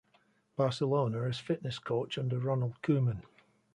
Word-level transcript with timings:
Barcelona 0.55 1.27
as 1.29 1.37
fitness 1.37 1.77
coach 1.77 2.17
under 2.17 2.39
Ronald 2.39 2.81
Koeman. 2.81 3.21